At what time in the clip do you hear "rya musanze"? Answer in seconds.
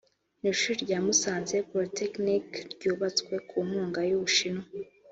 0.85-1.55